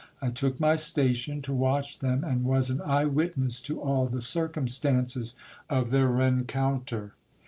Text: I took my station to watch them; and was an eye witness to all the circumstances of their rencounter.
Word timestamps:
I 0.19 0.31
took 0.31 0.59
my 0.59 0.73
station 0.77 1.43
to 1.43 1.53
watch 1.53 1.99
them; 1.99 2.23
and 2.23 2.43
was 2.43 2.71
an 2.71 2.81
eye 2.81 3.05
witness 3.05 3.61
to 3.61 3.79
all 3.79 4.07
the 4.07 4.23
circumstances 4.23 5.35
of 5.69 5.91
their 5.91 6.07
rencounter. 6.07 7.13